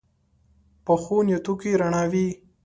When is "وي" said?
2.11-2.27